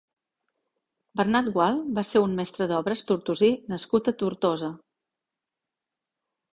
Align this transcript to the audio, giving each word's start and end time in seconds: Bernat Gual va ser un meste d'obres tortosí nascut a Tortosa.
Bernat 1.21 1.49
Gual 1.57 1.77
va 1.99 2.05
ser 2.13 2.23
un 2.29 2.35
meste 2.41 2.69
d'obres 2.73 3.05
tortosí 3.13 3.53
nascut 3.77 4.13
a 4.15 4.19
Tortosa. 4.25 4.75